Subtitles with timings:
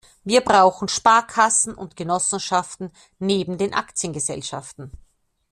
[0.23, 4.89] Wir brauchen Sparkassen und Genossenschaften neben den Aktiengesellschaften.